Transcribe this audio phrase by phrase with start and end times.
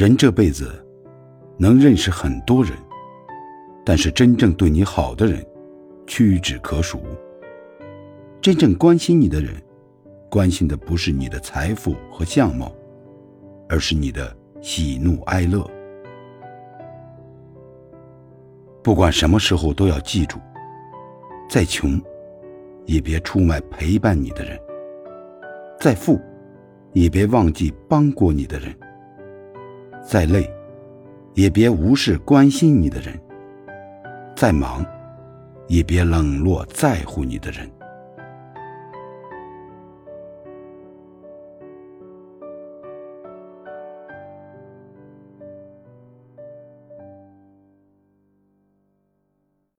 [0.00, 0.82] 人这辈子
[1.58, 2.72] 能认识很多人，
[3.84, 5.46] 但是真正对你好的人
[6.06, 7.02] 屈指可数。
[8.40, 9.52] 真正关心你的人，
[10.30, 12.72] 关心的不是你的财富和相貌，
[13.68, 15.70] 而是你的喜怒哀乐。
[18.82, 20.38] 不管什么时候都要记住，
[21.46, 22.00] 再穷，
[22.86, 24.56] 也别出卖陪伴你的人；
[25.78, 26.18] 再富，
[26.94, 28.72] 也别忘记帮过你的人；
[30.10, 30.52] 再累，
[31.34, 33.14] 也别无视关心你的人；
[34.34, 34.84] 再忙，
[35.68, 37.70] 也别冷落在乎你的人。